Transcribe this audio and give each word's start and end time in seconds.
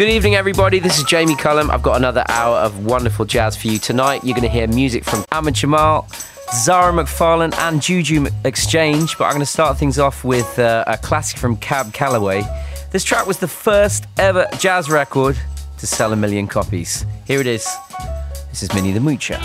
Good 0.00 0.08
evening, 0.08 0.34
everybody. 0.34 0.78
This 0.78 0.96
is 0.96 1.04
Jamie 1.04 1.36
Cullum. 1.36 1.70
I've 1.70 1.82
got 1.82 1.98
another 1.98 2.24
hour 2.26 2.56
of 2.56 2.86
wonderful 2.86 3.26
jazz 3.26 3.54
for 3.54 3.68
you 3.68 3.78
tonight. 3.78 4.24
You're 4.24 4.34
going 4.34 4.48
to 4.48 4.48
hear 4.48 4.66
music 4.66 5.04
from 5.04 5.26
Ahmad 5.30 5.52
Jamal, 5.52 6.08
Zara 6.54 6.90
McFarlane, 6.90 7.52
and 7.58 7.82
Juju 7.82 8.24
Exchange. 8.46 9.18
But 9.18 9.24
I'm 9.24 9.32
going 9.32 9.40
to 9.40 9.46
start 9.46 9.76
things 9.76 9.98
off 9.98 10.24
with 10.24 10.58
uh, 10.58 10.84
a 10.86 10.96
classic 10.96 11.38
from 11.38 11.54
Cab 11.58 11.92
Calloway. 11.92 12.42
This 12.90 13.04
track 13.04 13.26
was 13.26 13.40
the 13.40 13.48
first 13.48 14.06
ever 14.16 14.46
jazz 14.58 14.88
record 14.88 15.38
to 15.76 15.86
sell 15.86 16.14
a 16.14 16.16
million 16.16 16.46
copies. 16.46 17.04
Here 17.26 17.42
it 17.42 17.46
is. 17.46 17.68
This 18.48 18.62
is 18.62 18.72
Minnie 18.72 18.92
the 18.92 19.00
Moocher. 19.00 19.38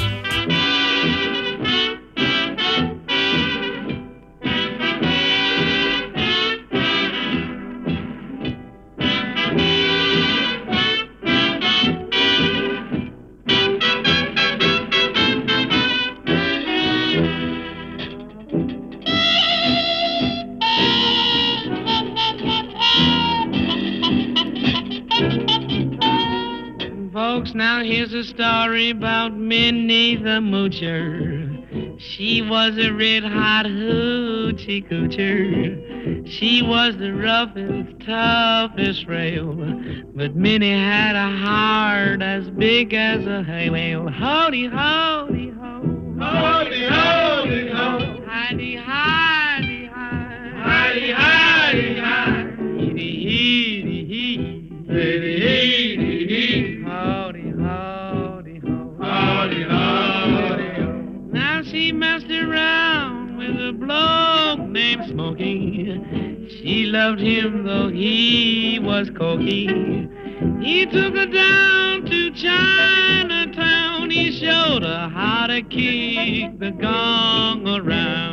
A 28.16 28.24
story 28.24 28.92
about 28.92 29.36
Minnie 29.36 30.16
the 30.16 30.40
Moocher. 30.40 32.00
She 32.00 32.42
was 32.42 32.78
a 32.78 32.92
red 32.92 33.26
hot 33.26 33.66
hoochie 33.66 34.88
coocher. 34.88 36.26
She 36.26 36.62
was 36.62 36.96
the 36.96 37.14
roughest, 37.14 38.00
toughest 38.06 39.06
rail. 39.08 39.54
But 40.16 40.34
Minnie 40.34 40.72
had 40.72 41.18
a 41.18 41.30
heart 41.38 42.22
as 42.22 42.50
big 42.52 42.94
as 42.94 43.26
a 43.26 43.44
hay 43.44 43.70
whale. 43.70 44.08
Howdy, 44.08 44.68
howdy, 44.68 45.50
ho. 45.50 46.16
Howdy, 46.18 46.86
howdy, 46.86 47.70
ho. 47.70 48.24
Howdy, 48.26 48.76
howdy, 48.78 49.88
hi. 49.88 50.30
Howdy, 50.64 51.12
howdy, 51.12 52.00
hi. 52.00 52.32
Heedy, 52.62 53.26
heedy, 53.26 54.08
hee. 54.08 54.38
Heedy, 54.88 55.40
heedy, 55.42 56.15
Now 61.32 61.62
she 61.64 61.92
messed 61.92 62.32
around 62.32 63.38
with 63.38 63.52
a 63.52 63.74
bloke 63.74 64.68
named 64.68 65.06
Smokey. 65.08 66.50
She 66.50 66.86
loved 66.86 67.20
him 67.20 67.64
though 67.64 67.90
he 67.90 68.80
was 68.82 69.12
cocky. 69.16 69.68
He 70.62 70.88
took 70.88 71.16
her 71.16 71.28
down 71.28 72.06
to 72.06 72.32
Chinatown. 72.32 74.10
He 74.10 74.32
showed 74.32 74.82
her 74.82 75.10
how 75.14 75.46
to 75.46 75.62
kick 75.62 76.58
the 76.58 76.72
gong 76.72 77.68
around. 77.68 78.25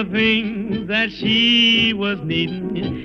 He 0.00 0.06
gave 0.06 0.12
her 0.12 0.18
things 0.18 0.88
that 0.88 1.10
she 1.10 1.92
was 1.92 2.18
needing. 2.24 2.99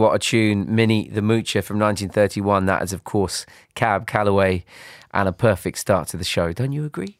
What 0.00 0.14
a 0.14 0.18
tune, 0.18 0.74
Minnie 0.74 1.10
the 1.10 1.20
Moocher 1.20 1.62
from 1.62 1.78
1931. 1.78 2.64
That 2.64 2.82
is, 2.82 2.94
of 2.94 3.04
course, 3.04 3.44
Cab 3.74 4.06
Calloway 4.06 4.64
and 5.12 5.28
a 5.28 5.32
perfect 5.32 5.76
start 5.76 6.08
to 6.08 6.16
the 6.16 6.24
show. 6.24 6.54
Don't 6.54 6.72
you 6.72 6.86
agree? 6.86 7.18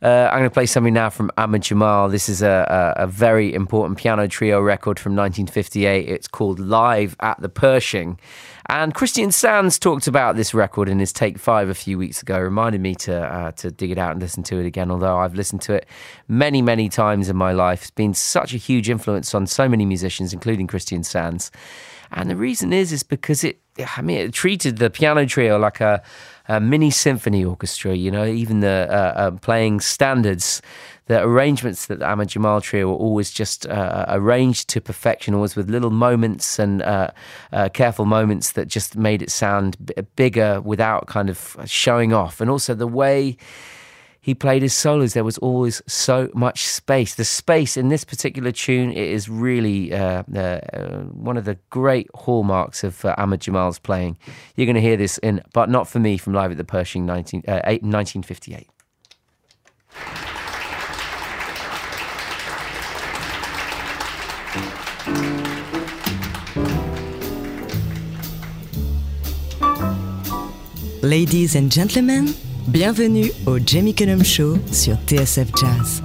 Uh, 0.00 0.30
I'm 0.32 0.38
going 0.38 0.44
to 0.44 0.54
play 0.54 0.64
something 0.64 0.94
now 0.94 1.10
from 1.10 1.30
Ahmad 1.36 1.60
Jamal. 1.60 2.08
This 2.08 2.30
is 2.30 2.40
a, 2.40 2.94
a, 2.96 3.02
a 3.02 3.06
very 3.06 3.52
important 3.52 3.98
piano 3.98 4.28
trio 4.28 4.62
record 4.62 4.98
from 4.98 5.12
1958. 5.12 6.08
It's 6.08 6.26
called 6.26 6.58
Live 6.58 7.16
at 7.20 7.38
the 7.42 7.50
Pershing. 7.50 8.18
And 8.70 8.94
Christian 8.94 9.30
Sands 9.30 9.78
talked 9.78 10.06
about 10.06 10.36
this 10.36 10.54
record 10.54 10.88
in 10.88 11.00
his 11.00 11.12
Take 11.12 11.36
Five 11.38 11.68
a 11.68 11.74
few 11.74 11.98
weeks 11.98 12.22
ago, 12.22 12.40
reminded 12.40 12.80
me 12.80 12.94
to 12.94 13.14
uh, 13.14 13.50
to 13.52 13.70
dig 13.70 13.90
it 13.90 13.98
out 13.98 14.12
and 14.12 14.22
listen 14.22 14.42
to 14.44 14.58
it 14.58 14.64
again. 14.64 14.90
Although 14.90 15.18
I've 15.18 15.34
listened 15.34 15.60
to 15.62 15.74
it 15.74 15.86
many, 16.28 16.62
many 16.62 16.88
times 16.88 17.28
in 17.28 17.36
my 17.36 17.52
life, 17.52 17.82
it's 17.82 17.90
been 17.90 18.14
such 18.14 18.54
a 18.54 18.56
huge 18.56 18.88
influence 18.88 19.34
on 19.34 19.46
so 19.46 19.68
many 19.68 19.84
musicians, 19.84 20.32
including 20.32 20.66
Christian 20.66 21.04
Sands. 21.04 21.50
And 22.12 22.30
the 22.30 22.36
reason 22.36 22.72
is, 22.72 22.92
is 22.92 23.02
because 23.02 23.42
it, 23.44 23.60
I 23.96 24.02
mean, 24.02 24.18
it 24.18 24.32
treated 24.32 24.78
the 24.78 24.90
piano 24.90 25.26
trio 25.26 25.58
like 25.58 25.80
a, 25.80 26.02
a 26.48 26.60
mini 26.60 26.90
symphony 26.90 27.44
orchestra. 27.44 27.94
You 27.94 28.10
know, 28.10 28.24
even 28.24 28.60
the 28.60 28.86
uh, 28.90 28.94
uh, 28.94 29.30
playing 29.32 29.80
standards, 29.80 30.60
the 31.06 31.22
arrangements 31.22 31.86
that 31.86 32.00
the 32.00 32.06
Ahmad 32.06 32.28
Jamal 32.28 32.60
trio 32.60 32.88
were 32.88 32.96
always 32.96 33.30
just 33.30 33.66
uh, 33.66 34.04
arranged 34.08 34.68
to 34.70 34.80
perfection, 34.80 35.34
always 35.34 35.56
with 35.56 35.70
little 35.70 35.90
moments 35.90 36.58
and 36.58 36.82
uh, 36.82 37.10
uh, 37.52 37.68
careful 37.70 38.04
moments 38.04 38.52
that 38.52 38.68
just 38.68 38.96
made 38.96 39.22
it 39.22 39.30
sound 39.30 39.76
b- 39.84 39.94
bigger 40.16 40.60
without 40.60 41.06
kind 41.06 41.30
of 41.30 41.56
showing 41.64 42.12
off. 42.12 42.40
And 42.40 42.50
also 42.50 42.74
the 42.74 42.86
way 42.86 43.36
he 44.22 44.36
played 44.36 44.62
his 44.62 44.72
solos, 44.72 45.14
there 45.14 45.24
was 45.24 45.36
always 45.38 45.82
so 45.88 46.30
much 46.32 46.64
space. 46.68 47.16
The 47.16 47.24
space 47.24 47.76
in 47.76 47.88
this 47.88 48.04
particular 48.04 48.52
tune 48.52 48.92
it 48.92 48.96
is 48.98 49.28
really 49.28 49.92
uh, 49.92 50.22
uh, 50.32 50.38
uh, 50.38 50.98
one 51.10 51.36
of 51.36 51.44
the 51.44 51.58
great 51.70 52.08
hallmarks 52.14 52.84
of 52.84 53.04
uh, 53.04 53.16
Ahmad 53.18 53.40
Jamal's 53.40 53.80
playing. 53.80 54.16
You're 54.54 54.66
going 54.66 54.76
to 54.76 54.80
hear 54.80 54.96
this 54.96 55.18
in 55.18 55.42
But 55.52 55.70
Not 55.70 55.88
For 55.88 55.98
Me 55.98 56.16
from 56.18 56.34
Live 56.34 56.52
at 56.52 56.56
the 56.56 56.64
Pershing 56.64 57.04
19, 57.04 57.42
uh, 57.48 57.62
eight- 57.64 57.82
1958. 57.82 58.68
Ladies 71.02 71.56
and 71.56 71.70
gentlemen, 71.72 72.32
bienvenue 72.66 73.32
au 73.46 73.58
Jamie 73.64 73.94
Cullum 73.94 74.24
Show 74.24 74.56
sur 74.70 74.96
TSF 75.06 75.48
Jazz. 75.60 76.02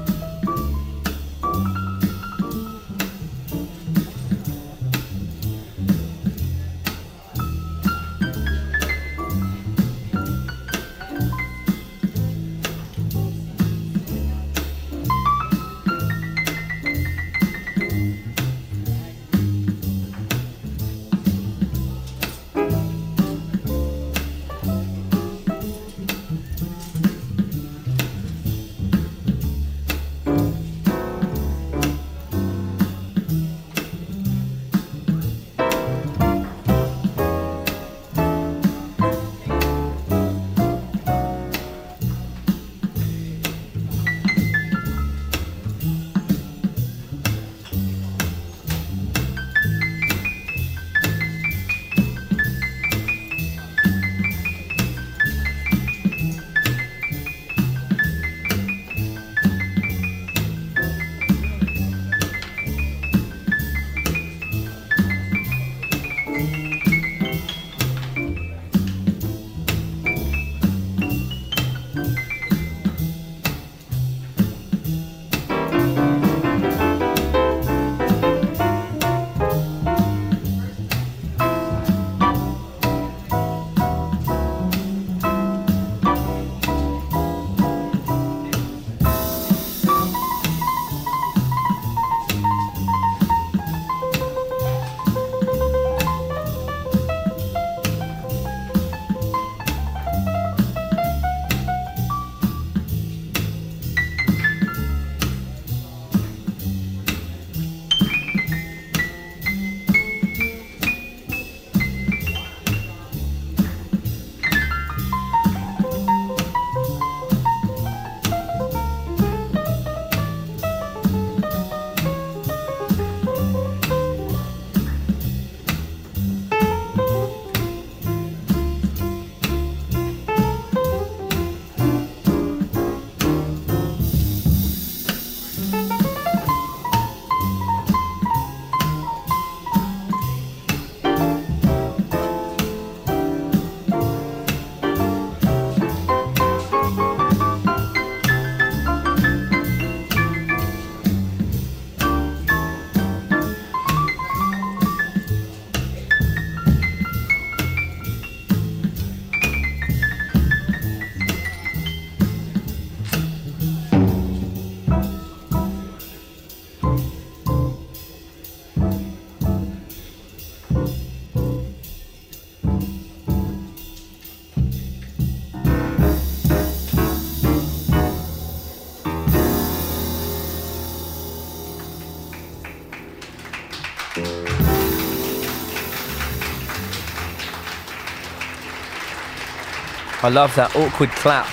I 190.27 190.29
love 190.29 190.53
that 190.55 190.75
awkward 190.75 191.09
clap 191.11 191.45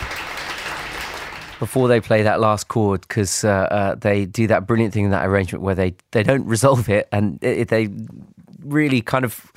before 1.61 1.87
they 1.87 2.01
play 2.01 2.25
that 2.25 2.41
last 2.41 2.67
chord 2.67 3.03
because 3.03 3.45
uh, 3.45 3.49
uh, 3.71 3.95
they 3.95 4.27
do 4.27 4.49
that 4.49 4.67
brilliant 4.67 4.93
thing 4.93 5.05
in 5.05 5.13
that 5.13 5.25
arrangement 5.27 5.63
where 5.63 5.77
they, 5.77 5.95
they 6.11 6.25
don't 6.25 6.45
resolve 6.45 6.89
it 6.89 7.07
and 7.13 7.39
it, 7.41 7.69
they 7.69 7.89
really 8.65 9.01
kind 9.01 9.25
of 9.25 9.53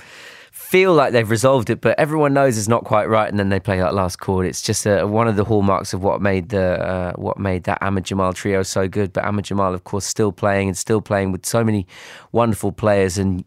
feel 0.51 0.93
like 0.93 1.13
they've 1.13 1.29
resolved 1.29 1.69
it, 1.69 1.79
but 1.79 1.97
everyone 1.97 2.33
knows 2.33 2.57
it's 2.57 2.67
not 2.67 2.83
quite 2.83 3.07
right, 3.07 3.29
and 3.29 3.39
then 3.39 3.47
they 3.47 3.59
play 3.59 3.77
that 3.79 3.93
last 3.93 4.17
chord. 4.17 4.45
It's 4.45 4.61
just 4.61 4.85
uh, 4.85 5.05
one 5.05 5.27
of 5.29 5.37
the 5.37 5.45
hallmarks 5.45 5.93
of 5.93 6.03
what 6.03 6.21
made 6.21 6.49
the 6.49 6.85
uh, 6.85 7.13
what 7.13 7.39
made 7.39 7.63
that 7.63 7.77
Ahmad 7.81 8.03
Jamal 8.03 8.33
trio 8.33 8.63
so 8.63 8.87
good. 8.87 9.13
But 9.13 9.23
Ahmad 9.23 9.45
Jamal, 9.45 9.73
of 9.73 9.85
course, 9.85 10.05
still 10.05 10.33
playing 10.33 10.67
and 10.67 10.77
still 10.77 10.99
playing 10.99 11.31
with 11.31 11.45
so 11.45 11.63
many 11.63 11.87
wonderful 12.33 12.73
players 12.73 13.17
and 13.17 13.45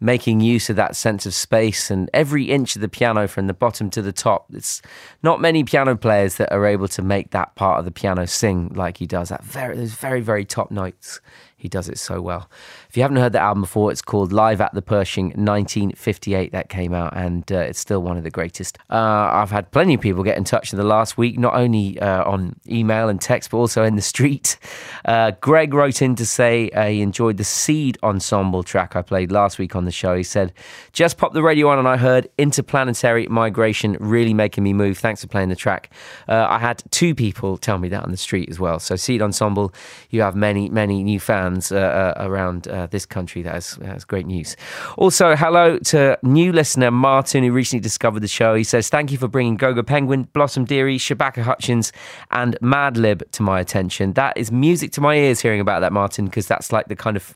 making 0.00 0.40
use 0.40 0.70
of 0.70 0.76
that 0.76 0.96
sense 0.96 1.26
of 1.26 1.34
space 1.34 1.90
and 1.90 2.08
every 2.14 2.44
inch 2.44 2.74
of 2.74 2.82
the 2.82 2.88
piano 2.88 3.28
from 3.28 3.46
the 3.46 3.54
bottom 3.54 3.90
to 3.90 4.00
the 4.00 4.12
top. 4.12 4.46
It's 4.52 4.80
not 5.22 5.40
many 5.40 5.62
piano 5.62 5.94
players 5.94 6.36
that 6.36 6.52
are 6.52 6.66
able 6.66 6.88
to 6.88 7.02
make 7.02 7.30
that 7.30 7.54
part 7.54 7.78
of 7.78 7.84
the 7.84 7.90
piano 7.90 8.26
sing 8.26 8.72
like 8.74 8.96
he 8.96 9.06
does. 9.06 9.28
That 9.28 9.44
very 9.44 9.76
those 9.76 9.92
very 9.92 10.20
very 10.20 10.44
top 10.44 10.70
notes. 10.70 11.20
He 11.56 11.68
does 11.68 11.90
it 11.90 11.98
so 11.98 12.22
well. 12.22 12.48
If 12.90 12.96
you 12.96 13.04
haven't 13.04 13.18
heard 13.18 13.30
the 13.30 13.38
album 13.38 13.60
before, 13.60 13.92
it's 13.92 14.02
called 14.02 14.32
Live 14.32 14.60
at 14.60 14.74
the 14.74 14.82
Pershing 14.82 15.26
1958. 15.26 16.50
That 16.50 16.68
came 16.68 16.92
out, 16.92 17.16
and 17.16 17.44
uh, 17.52 17.58
it's 17.58 17.78
still 17.78 18.02
one 18.02 18.16
of 18.16 18.24
the 18.24 18.30
greatest. 18.30 18.78
Uh, 18.90 19.30
I've 19.30 19.52
had 19.52 19.70
plenty 19.70 19.94
of 19.94 20.00
people 20.00 20.24
get 20.24 20.36
in 20.36 20.42
touch 20.42 20.72
in 20.72 20.76
the 20.76 20.84
last 20.84 21.16
week, 21.16 21.38
not 21.38 21.54
only 21.54 22.00
uh, 22.00 22.24
on 22.24 22.56
email 22.68 23.08
and 23.08 23.20
text, 23.20 23.52
but 23.52 23.58
also 23.58 23.84
in 23.84 23.94
the 23.94 24.02
street. 24.02 24.58
Uh, 25.04 25.30
Greg 25.40 25.72
wrote 25.72 26.02
in 26.02 26.16
to 26.16 26.26
say 26.26 26.68
uh, 26.70 26.88
he 26.88 27.00
enjoyed 27.00 27.36
the 27.36 27.44
Seed 27.44 27.96
ensemble 28.02 28.64
track 28.64 28.96
I 28.96 29.02
played 29.02 29.30
last 29.30 29.60
week 29.60 29.76
on 29.76 29.84
the 29.84 29.92
show. 29.92 30.16
He 30.16 30.24
said, 30.24 30.52
Just 30.92 31.16
popped 31.16 31.34
the 31.34 31.44
radio 31.44 31.68
on, 31.68 31.78
and 31.78 31.86
I 31.86 31.96
heard 31.96 32.28
Interplanetary 32.38 33.28
Migration 33.28 33.98
really 34.00 34.34
making 34.34 34.64
me 34.64 34.72
move. 34.72 34.98
Thanks 34.98 35.20
for 35.20 35.28
playing 35.28 35.50
the 35.50 35.54
track. 35.54 35.90
I 36.26 36.58
had 36.58 36.82
two 36.90 37.14
people 37.14 37.56
tell 37.56 37.78
me 37.78 37.88
that 37.90 38.02
on 38.02 38.10
the 38.10 38.16
street 38.16 38.48
as 38.50 38.58
well. 38.58 38.80
So, 38.80 38.96
Seed 38.96 39.22
Ensemble, 39.22 39.72
you 40.10 40.22
have 40.22 40.34
many, 40.34 40.68
many 40.68 41.04
new 41.04 41.20
fans 41.20 41.70
around 41.70 42.66
uh, 42.80 42.86
this 42.86 43.06
country. 43.06 43.42
That 43.42 43.56
is, 43.56 43.76
that 43.76 43.96
is 43.96 44.04
great 44.04 44.26
news. 44.26 44.56
Also, 44.96 45.36
hello 45.36 45.78
to 45.78 46.18
new 46.22 46.52
listener 46.52 46.90
Martin, 46.90 47.44
who 47.44 47.52
recently 47.52 47.80
discovered 47.80 48.20
the 48.20 48.28
show. 48.28 48.54
He 48.54 48.64
says, 48.64 48.88
Thank 48.88 49.12
you 49.12 49.18
for 49.18 49.28
bringing 49.28 49.56
Gogo 49.56 49.82
Penguin, 49.82 50.24
Blossom 50.32 50.64
Dearie, 50.64 50.98
Shabaka 50.98 51.42
Hutchings, 51.42 51.92
and 52.30 52.58
Madlib 52.60 53.28
to 53.32 53.42
my 53.42 53.60
attention. 53.60 54.14
That 54.14 54.36
is 54.36 54.50
music 54.50 54.92
to 54.92 55.00
my 55.00 55.16
ears 55.16 55.40
hearing 55.40 55.60
about 55.60 55.80
that, 55.80 55.92
Martin, 55.92 56.24
because 56.24 56.46
that's 56.46 56.72
like 56.72 56.88
the 56.88 56.96
kind 56.96 57.16
of 57.16 57.34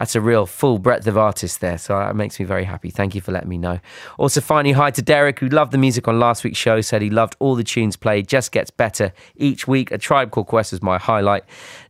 that's 0.00 0.14
a 0.14 0.20
real 0.20 0.46
full 0.46 0.78
breadth 0.78 1.06
of 1.06 1.18
artists 1.18 1.58
there. 1.58 1.76
So 1.76 1.94
that 1.98 2.16
makes 2.16 2.40
me 2.40 2.46
very 2.46 2.64
happy. 2.64 2.88
Thank 2.88 3.14
you 3.14 3.20
for 3.20 3.32
letting 3.32 3.50
me 3.50 3.58
know. 3.58 3.80
Also, 4.16 4.40
finally, 4.40 4.72
hi 4.72 4.90
to 4.90 5.02
Derek, 5.02 5.38
who 5.40 5.48
loved 5.50 5.72
the 5.72 5.78
music 5.78 6.08
on 6.08 6.18
last 6.18 6.42
week's 6.42 6.56
show, 6.56 6.80
said 6.80 7.02
he 7.02 7.10
loved 7.10 7.36
all 7.38 7.54
the 7.54 7.62
tunes 7.62 7.98
played, 7.98 8.26
just 8.26 8.50
gets 8.50 8.70
better 8.70 9.12
each 9.36 9.68
week. 9.68 9.90
A 9.90 9.98
Tribe 9.98 10.30
Called 10.30 10.46
Quest 10.46 10.72
was 10.72 10.82
my 10.82 10.96
highlight. 10.96 11.44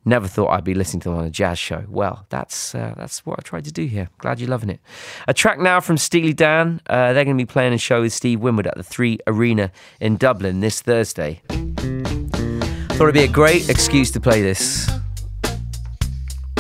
Never 0.05 0.27
thought 0.27 0.49
I'd 0.49 0.65
be 0.65 0.75
listening 0.75 1.03
to 1.03 1.11
them 1.11 1.19
on 1.19 1.25
a 1.25 1.31
jazz 1.31 1.57
show. 1.57 1.85
Well, 1.89 2.27
that's 2.31 2.75
uh, 2.75 2.95
that's 2.97 3.25
what 3.25 3.39
I 3.39 3.43
tried 3.43 3.65
to 3.67 3.73
do 3.73 3.85
here. 3.85 4.11
Glad 4.19 4.41
you're 4.41 4.51
loving 4.51 4.71
it. 4.71 4.81
A 5.29 5.33
track 5.33 5.61
now 5.61 5.79
from 5.79 5.97
Steely 5.97 6.33
Dan. 6.33 6.81
Uh, 6.89 7.13
they're 7.13 7.25
going 7.25 7.39
to 7.39 7.41
be 7.41 7.47
playing 7.47 7.75
a 7.75 7.79
show 7.79 8.01
with 8.01 8.13
Steve 8.13 8.41
Winwood 8.41 8.67
at 8.67 8.77
the 8.77 8.83
Three 8.83 9.21
Arena 9.29 9.71
in 10.01 10.17
Dublin 10.17 10.59
this 10.59 10.83
Thursday. 10.83 11.43
Thought 11.77 13.03
it'd 13.03 13.15
be 13.15 13.23
a 13.23 13.29
great 13.29 13.69
excuse 13.69 14.11
to 14.11 14.19
play 14.19 14.43
this. 14.43 14.91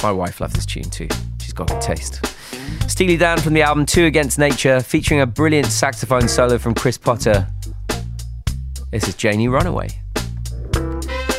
My 0.00 0.12
wife 0.12 0.40
loved 0.40 0.54
this 0.54 0.64
tune 0.64 0.84
too. 0.84 1.08
Got 1.60 1.68
good 1.68 1.82
taste. 1.82 2.24
Steely 2.88 3.18
Dan 3.18 3.38
from 3.38 3.52
the 3.52 3.60
album 3.60 3.84
Two 3.84 4.06
Against 4.06 4.38
Nature, 4.38 4.80
featuring 4.80 5.20
a 5.20 5.26
brilliant 5.26 5.66
saxophone 5.66 6.26
solo 6.26 6.56
from 6.56 6.72
Chris 6.74 6.96
Potter. 6.96 7.46
This 8.90 9.06
is 9.06 9.14
Janie 9.14 9.46
Runaway. 9.46 9.90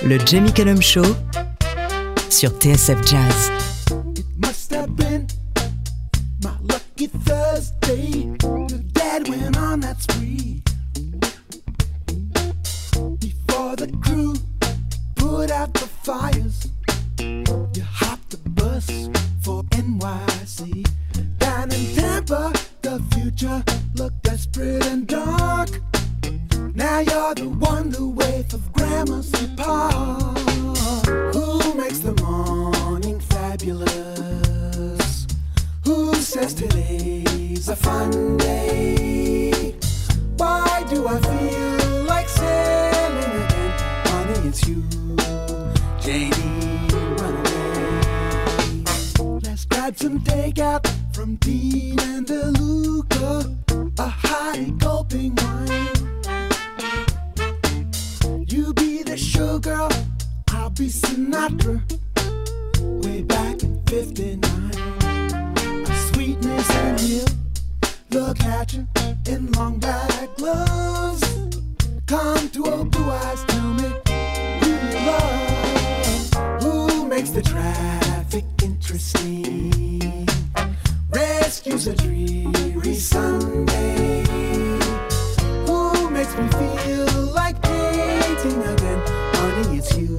Le 0.03 0.19
Jamie 0.19 0.51
Cullum 0.51 0.79
Show 0.79 1.15
sur 2.29 2.51
TSF 2.51 3.03
Jazz. 3.03 3.70
Again? 88.59 89.01
Honey, 89.05 89.77
it's 89.77 89.97
you, 89.97 90.17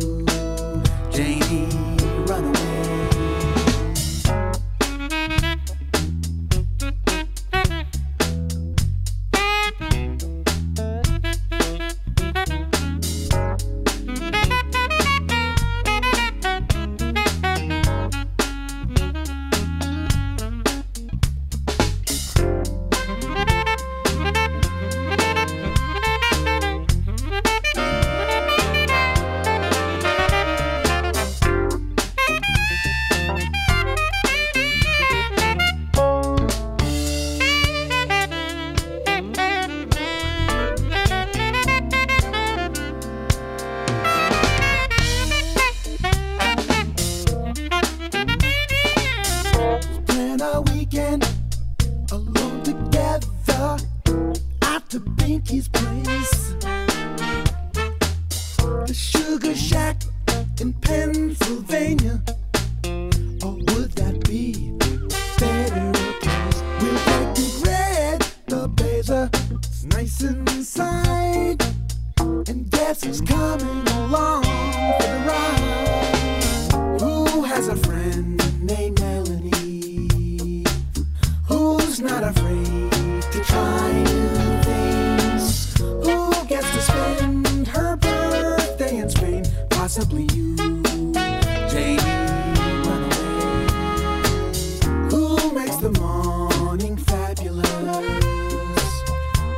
promise 97.62 99.02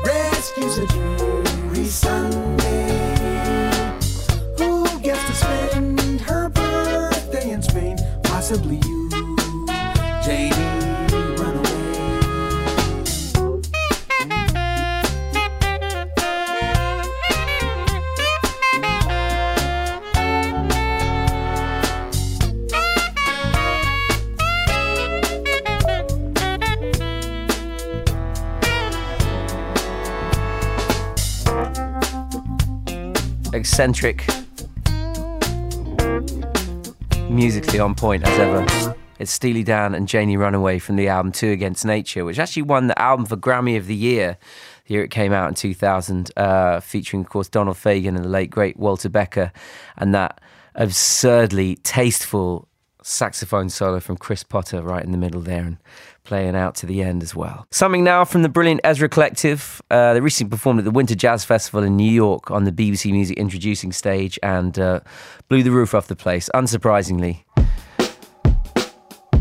rescues 0.04 0.78
a 0.78 0.87
dreary 0.87 1.87
Sunday. 1.87 3.00
Who 4.58 4.87
gets 5.00 5.25
to 5.26 5.34
spend 5.34 6.20
her 6.23 6.49
birthday 6.49 7.50
in 7.50 7.62
Spain? 7.62 7.96
Possibly 8.23 8.80
eccentric, 33.74 34.24
musically 37.28 37.80
on 37.80 37.92
point 37.92 38.22
as 38.24 38.38
ever. 38.38 38.94
It's 39.18 39.32
Steely 39.32 39.64
Dan 39.64 39.96
and 39.96 40.06
Janie 40.06 40.36
Runaway 40.36 40.78
from 40.78 40.94
the 40.94 41.08
album 41.08 41.32
Two 41.32 41.50
Against 41.50 41.84
Nature, 41.84 42.24
which 42.24 42.38
actually 42.38 42.62
won 42.62 42.86
the 42.86 42.96
album 42.96 43.26
for 43.26 43.36
Grammy 43.36 43.76
of 43.76 43.88
the 43.88 43.94
Year. 43.96 44.38
The 44.86 44.94
year 44.94 45.02
it 45.02 45.10
came 45.10 45.32
out 45.32 45.48
in 45.48 45.54
2000, 45.56 46.30
uh, 46.36 46.78
featuring, 46.78 47.24
of 47.24 47.28
course, 47.28 47.48
Donald 47.48 47.76
Fagen 47.76 48.14
and 48.14 48.24
the 48.24 48.28
late, 48.28 48.48
great 48.48 48.76
Walter 48.76 49.08
Becker, 49.08 49.50
and 49.96 50.14
that 50.14 50.40
absurdly 50.76 51.74
tasteful 51.74 52.68
saxophone 53.02 53.70
solo 53.70 53.98
from 53.98 54.16
Chris 54.16 54.44
Potter 54.44 54.82
right 54.82 55.02
in 55.04 55.10
the 55.10 55.18
middle 55.18 55.40
there 55.40 55.64
and 55.64 55.78
playing 56.24 56.56
out 56.56 56.74
to 56.76 56.86
the 56.86 57.02
end 57.02 57.22
as 57.22 57.34
well. 57.34 57.66
Something 57.70 58.02
now 58.02 58.24
from 58.24 58.42
the 58.42 58.48
brilliant 58.48 58.80
Ezra 58.82 59.08
Collective. 59.08 59.80
Uh, 59.90 60.14
they 60.14 60.20
recently 60.20 60.50
performed 60.50 60.80
at 60.80 60.84
the 60.84 60.90
Winter 60.90 61.14
Jazz 61.14 61.44
Festival 61.44 61.82
in 61.82 61.96
New 61.96 62.10
York 62.10 62.50
on 62.50 62.64
the 62.64 62.72
BBC 62.72 63.12
Music 63.12 63.36
introducing 63.36 63.92
stage 63.92 64.38
and 64.42 64.78
uh, 64.78 65.00
blew 65.48 65.62
the 65.62 65.70
roof 65.70 65.94
off 65.94 66.06
the 66.08 66.16
place, 66.16 66.48
unsurprisingly. 66.54 67.44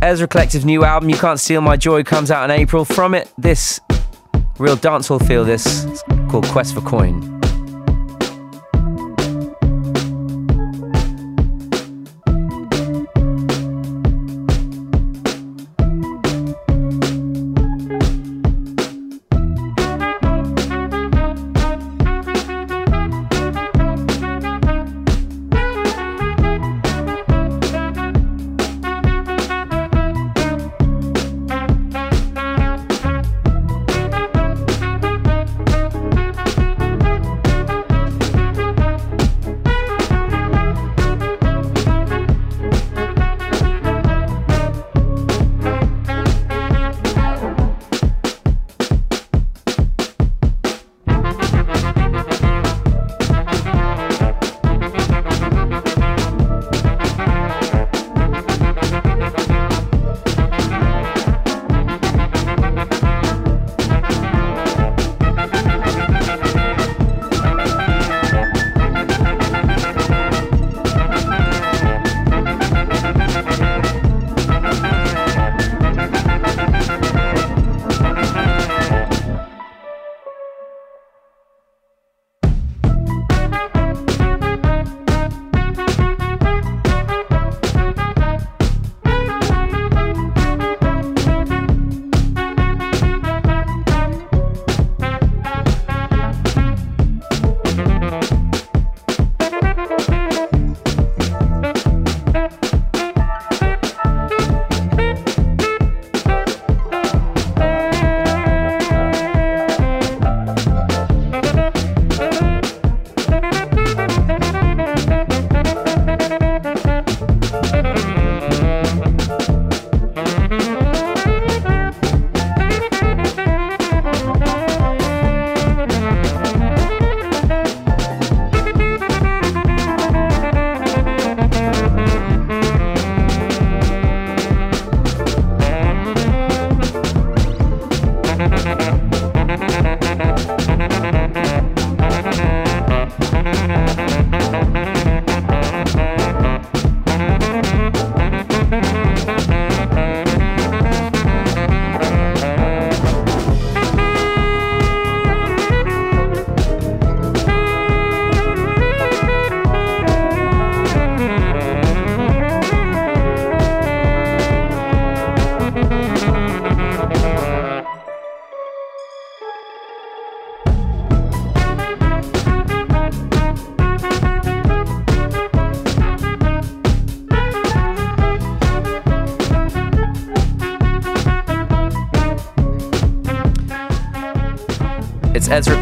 Ezra 0.01 0.27
Collective's 0.27 0.65
new 0.65 0.83
album, 0.83 1.09
You 1.09 1.15
Can't 1.15 1.39
Steal 1.39 1.61
My 1.61 1.77
Joy, 1.77 2.03
comes 2.03 2.29
out 2.29 2.43
in 2.49 2.51
April. 2.51 2.83
From 2.83 3.13
it, 3.13 3.31
this 3.37 3.79
real 4.59 4.75
dancehall 4.75 5.25
feel, 5.25 5.45
this 5.45 5.87
called 6.29 6.45
Quest 6.47 6.73
for 6.73 6.81
Coin. 6.81 7.42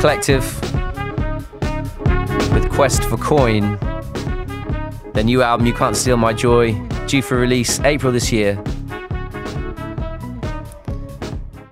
Collective 0.01 0.59
with 2.51 2.67
Quest 2.71 3.03
for 3.03 3.17
Coin. 3.17 3.77
Their 5.13 5.23
new 5.23 5.43
album, 5.43 5.67
You 5.67 5.75
Can't 5.75 5.95
Steal 5.95 6.17
My 6.17 6.33
Joy, 6.33 6.73
due 7.05 7.21
for 7.21 7.37
release 7.37 7.79
April 7.81 8.11
this 8.11 8.31
year. 8.31 8.59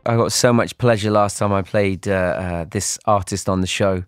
I 0.05 0.15
got 0.15 0.31
so 0.31 0.53
much 0.53 0.77
pleasure 0.77 1.09
last 1.09 1.39
time 1.39 1.51
I 1.51 1.63
played 1.63 2.07
uh, 2.07 2.11
uh, 2.11 2.65
this 2.69 2.99
artist 3.05 3.49
on 3.49 3.61
the 3.61 3.67
show 3.67 4.03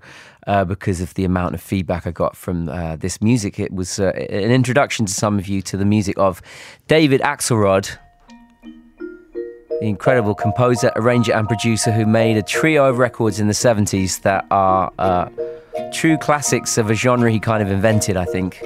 uh, 0.46 0.66
because 0.66 1.02
of 1.02 1.16
the 1.16 1.26
amount 1.26 1.56
of 1.56 1.62
feedback 1.62 2.06
I 2.06 2.12
got 2.12 2.36
from 2.36 2.70
uh, 2.70 2.98
this 2.98 3.24
music. 3.24 3.60
It 3.60 3.74
was 3.74 4.00
uh, 4.00 4.12
an 4.16 4.52
introduction 4.52 5.08
to 5.08 5.14
some 5.14 5.40
of 5.40 5.48
you 5.48 5.64
to 5.64 5.78
the 5.78 5.86
music 5.86 6.20
of 6.20 6.44
David 6.88 7.22
Axelrod 7.22 7.98
the 9.82 9.88
incredible 9.88 10.36
composer, 10.36 10.92
arranger, 10.96 11.34
and 11.34 11.48
producer 11.48 11.92
who 11.92 12.06
made 12.06 12.38
a 12.38 12.44
trio 12.44 12.88
of 12.88 13.00
records 13.00 13.40
in 13.40 13.48
the 13.48 13.54
70s 13.54 14.22
that 14.22 14.46
are 14.52 14.94
uh, 15.00 15.28
true 15.92 16.18
classics 16.18 16.78
of 16.78 16.92
a 16.92 16.94
genre 16.94 17.32
he 17.32 17.40
kind 17.40 17.64
of 17.64 17.72
invented, 17.72 18.16
I 18.16 18.26
think. 18.26 18.62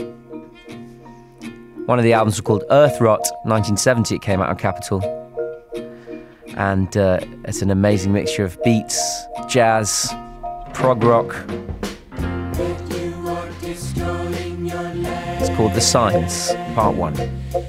One 1.86 1.98
of 2.00 2.04
the 2.04 2.12
albums 2.12 2.36
was 2.36 2.42
called 2.42 2.66
Earth 2.70 3.00
Rot, 3.00 3.22
1970, 3.46 4.16
it 4.16 4.22
came 4.22 4.42
out 4.42 4.50
on 4.50 4.58
Capitol. 4.58 5.02
And 6.58 6.98
uh, 6.98 7.22
it's 7.46 7.62
an 7.62 7.72
amazing 7.72 8.12
mixture 8.12 8.44
of 8.44 8.62
beats, 8.64 9.24
jazz, 9.48 10.14
prog 10.74 11.02
rock. 11.02 11.34
It's 15.40 15.56
called 15.56 15.74
The 15.76 15.82
Signs, 15.82 16.52
Part 16.76 16.98
1. 16.98 17.65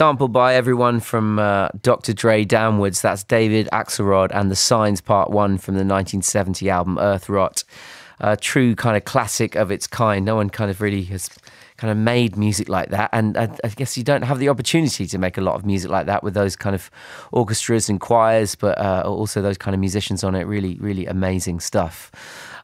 Sampled 0.00 0.32
by 0.32 0.54
everyone 0.54 0.98
from 0.98 1.38
uh, 1.38 1.68
Dr. 1.82 2.14
Dre 2.14 2.42
downwards. 2.42 3.02
That's 3.02 3.22
David 3.22 3.68
Axelrod 3.70 4.30
and 4.32 4.50
the 4.50 4.56
Signs 4.56 5.02
Part 5.02 5.28
1 5.28 5.58
from 5.58 5.74
the 5.74 5.80
1970 5.80 6.70
album 6.70 6.98
Earth 6.98 7.28
Rot. 7.28 7.64
A 8.18 8.34
true 8.34 8.74
kind 8.74 8.96
of 8.96 9.04
classic 9.04 9.56
of 9.56 9.70
its 9.70 9.86
kind. 9.86 10.24
No 10.24 10.36
one 10.36 10.48
kind 10.48 10.70
of 10.70 10.80
really 10.80 11.02
has 11.04 11.28
kind 11.76 11.90
of 11.90 11.98
made 11.98 12.38
music 12.38 12.70
like 12.70 12.88
that. 12.88 13.10
And 13.12 13.36
I, 13.36 13.54
I, 13.62 13.68
guess 13.68 13.98
you 13.98 14.02
don't 14.02 14.22
have 14.22 14.38
the 14.38 14.48
opportunity 14.48 15.06
to 15.06 15.18
make 15.18 15.36
a 15.36 15.42
lot 15.42 15.54
of 15.54 15.66
music 15.66 15.90
like 15.90 16.06
that 16.06 16.24
with 16.24 16.32
those 16.32 16.56
kind 16.56 16.74
of 16.74 16.90
orchestras 17.30 17.90
and 17.90 18.00
choirs, 18.00 18.54
but 18.54 18.78
uh, 18.78 19.02
also 19.04 19.42
those 19.42 19.58
kind 19.58 19.74
of 19.74 19.80
musicians 19.80 20.24
on 20.24 20.34
it. 20.34 20.44
Really, 20.44 20.78
really 20.80 21.04
amazing 21.04 21.60
stuff. 21.60 22.10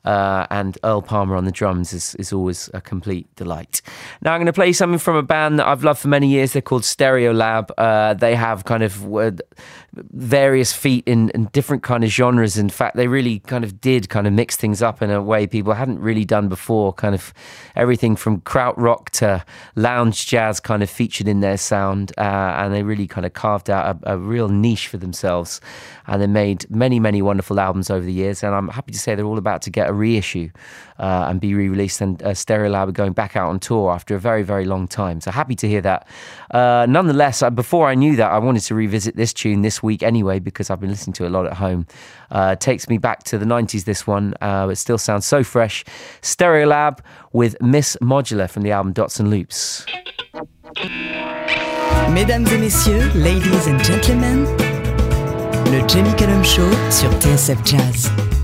Uh, 0.07 0.47
and 0.51 0.79
Earl 0.85 1.03
Palmer 1.03 1.37
on 1.37 1.45
the 1.45 1.53
drums 1.53 1.93
is, 1.93 2.15
is 2.15 2.33
always 2.33 2.71
a 2.73 2.81
complete 2.81 3.27
delight. 3.37 3.83
Now 4.23 4.33
I'm 4.33 4.39
going 4.39 4.47
to 4.47 4.53
play 4.53 4.73
something 4.73 4.99
from 4.99 5.17
a 5.17 5.23
band 5.23 5.59
that 5.59 5.67
I've 5.67 5.85
loved 5.85 6.01
for 6.01 6.09
many 6.09 6.29
years. 6.29 6.53
They're 6.53 6.63
called 6.63 6.83
Stereolab. 6.83 7.71
Uh, 7.77 8.15
they 8.15 8.37
have 8.37 8.65
kind 8.65 8.83
of 8.83 9.05
various 10.13 10.73
feet 10.73 11.05
in, 11.07 11.31
in, 11.31 11.47
different 11.47 11.83
kind 11.83 12.05
of 12.05 12.11
genres. 12.11 12.59
In 12.59 12.69
fact, 12.69 12.97
they 12.97 13.09
really 13.09 13.39
kind 13.41 13.65
of 13.65 13.81
did 13.81 14.09
kind 14.09 14.27
of 14.27 14.33
mix 14.33 14.57
things 14.57 14.83
up 14.83 15.01
in 15.01 15.11
a 15.11 15.23
way 15.23 15.47
people 15.47 15.73
hadn't 15.73 16.01
really 16.01 16.25
done 16.25 16.49
before. 16.49 16.93
Kind 16.93 17.15
of 17.15 17.33
everything 17.75 18.17
from 18.17 18.41
krautrock 18.43 19.11
to 19.11 19.45
lounge 19.75 20.27
jazz 20.27 20.61
kind 20.61 20.83
of 20.83 20.91
featured 20.91 21.29
in 21.29 21.41
their 21.41 21.57
sound, 21.57 22.13
uh, 22.19 22.21
and 22.21 22.75
they 22.75 22.83
really 22.83 23.07
kind 23.07 23.27
of 23.27 23.33
carved 23.33 23.71
out 23.71 23.97
a, 24.03 24.15
a 24.15 24.19
real 24.19 24.49
niche 24.49 24.89
for 24.89 24.99
themselves 24.99 25.61
and 26.07 26.23
they 26.23 26.27
made 26.27 26.69
many, 26.71 27.01
many 27.01 27.23
wonderful 27.23 27.59
albums 27.59 27.91
over 27.91 28.05
the 28.05 28.13
years. 28.13 28.43
And 28.43 28.55
I'm 28.55 28.69
happy 28.69 28.93
to 28.93 28.99
say 28.99 29.15
they're 29.15 29.25
all 29.25 29.39
about 29.39 29.63
to 29.63 29.71
get 29.71 29.89
a 29.89 29.93
reissue 29.93 30.51
uh, 30.99 31.27
and 31.29 31.41
be 31.41 31.55
re 31.55 31.69
released. 31.69 32.01
And 32.01 32.23
uh, 32.23 32.31
Stereolab 32.31 32.89
are 32.89 32.93
going 32.93 33.13
back 33.13 33.37
out 33.37 33.49
on 33.49 33.59
tour 33.61 33.91
after 33.91 34.15
a 34.15 34.19
very, 34.19 34.43
very 34.43 34.65
long 34.65 34.89
time. 34.89 35.21
So 35.21 35.31
happy 35.31 35.55
to 35.57 35.69
hear 35.69 35.81
that. 35.83 36.07
Uh, 36.51 36.87
nonetheless, 36.89 37.43
uh, 37.43 37.51
before 37.51 37.89
I 37.89 37.95
knew 37.95 38.17
that, 38.17 38.31
I 38.31 38.39
wanted 38.39 38.63
to 38.63 38.75
revisit 38.75 39.17
this 39.17 39.33
tune 39.33 39.63
this 39.63 39.83
week 39.83 40.03
anyway 40.03 40.39
because 40.39 40.71
I've 40.71 40.81
been 40.81 40.91
listening 40.91 41.15
to 41.15 41.25
it 41.25 41.29
a 41.29 41.31
lot 41.31 41.47
at 41.47 41.55
home. 41.55 41.87
Uh, 42.31 42.57
takes 42.57 42.89
me 42.89 42.99
back 42.99 43.23
to 43.25 43.39
the 43.39 43.47
90s, 43.47 43.85
this 43.85 44.07
one. 44.07 44.35
Uh, 44.41 44.69
it 44.71 44.77
still 44.77 44.99
sounds 44.99 45.25
so 45.27 45.45
fresh. 45.45 45.85
Stereolab 46.23 47.01
with 47.33 47.61
Miss 47.61 47.97
Modular 48.01 48.51
from 48.51 48.63
the 48.63 48.73
album 48.73 48.93
Dots 48.93 49.21
and 49.21 49.31
Loops. 49.31 49.87
Mesdames 52.13 52.47
et 52.53 52.59
messieurs, 52.59 53.15
ladies 53.15 53.67
and 53.67 53.83
gentlemen, 53.83 54.45
le 55.71 55.87
Jamie 55.89 56.15
Cullum 56.17 56.45
Show 56.45 56.71
sur 56.91 57.11
TSF 57.21 57.59
Jazz. 57.65 58.36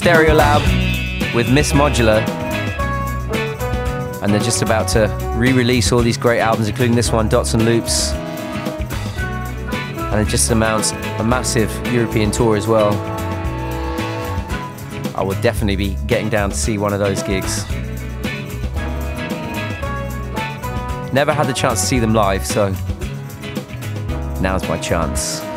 Is 0.00 0.06
Stereolab 0.06 1.34
with 1.34 1.50
Miss 1.50 1.72
Modular. 1.72 2.26
And 4.22 4.32
they're 4.32 4.40
just 4.40 4.62
about 4.62 4.88
to 4.88 5.08
re 5.36 5.52
release 5.52 5.92
all 5.92 6.00
these 6.00 6.18
great 6.18 6.40
albums, 6.40 6.68
including 6.68 6.94
this 6.94 7.10
one, 7.10 7.28
Dots 7.28 7.54
and 7.54 7.64
Loops. 7.64 8.12
And 10.12 10.20
it 10.20 10.28
just 10.30 10.50
amounts 10.50 10.92
a 10.92 11.24
massive 11.24 11.70
European 11.92 12.30
tour 12.30 12.56
as 12.56 12.66
well. 12.66 12.92
I 15.16 15.22
will 15.22 15.40
definitely 15.40 15.76
be 15.76 15.96
getting 16.06 16.28
down 16.28 16.50
to 16.50 16.56
see 16.56 16.78
one 16.78 16.92
of 16.92 16.98
those 16.98 17.22
gigs. 17.22 17.68
Never 21.12 21.32
had 21.32 21.46
the 21.46 21.54
chance 21.54 21.80
to 21.80 21.86
see 21.86 21.98
them 21.98 22.14
live, 22.14 22.46
so 22.46 22.70
now's 24.40 24.66
my 24.68 24.78
chance. 24.78 25.49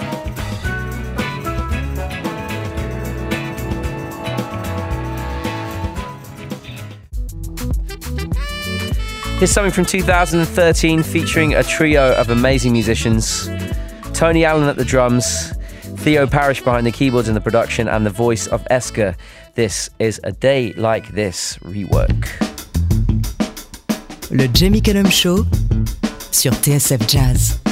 Here's 9.43 9.51
something 9.51 9.73
from 9.73 9.83
2013 9.83 11.03
featuring 11.03 11.53
a 11.53 11.63
trio 11.63 12.15
of 12.15 12.29
amazing 12.29 12.71
musicians 12.71 13.49
Tony 14.13 14.45
Allen 14.45 14.69
at 14.69 14.77
the 14.77 14.85
drums, 14.85 15.51
Theo 15.97 16.25
Parrish 16.25 16.61
behind 16.61 16.87
the 16.87 16.93
keyboards 16.93 17.27
and 17.27 17.35
the 17.35 17.41
production, 17.41 17.89
and 17.89 18.05
the 18.05 18.09
voice 18.09 18.47
of 18.47 18.63
Eska. 18.71 19.17
This 19.55 19.89
is 19.99 20.21
A 20.23 20.31
Day 20.31 20.71
Like 20.77 21.11
This 21.11 21.57
rework. 21.57 22.25
Le 24.31 24.47
Jamie 24.47 24.79
Cullum 24.79 25.09
Show 25.09 25.45
sur 26.31 26.53
TSF 26.53 27.05
Jazz. 27.05 27.62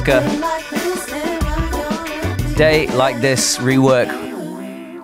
Eska. 0.00 0.24
Day 2.56 2.86
like 2.88 3.20
this 3.20 3.58
rework 3.58 4.08